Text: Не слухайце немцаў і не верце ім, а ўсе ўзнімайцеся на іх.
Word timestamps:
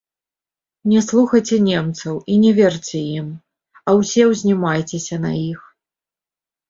Не 0.93 1.01
слухайце 1.07 1.57
немцаў 1.65 2.15
і 2.35 2.39
не 2.45 2.51
верце 2.61 2.99
ім, 3.19 3.27
а 3.87 3.95
ўсе 4.01 4.23
ўзнімайцеся 4.33 5.15
на 5.27 5.31
іх. 5.51 5.61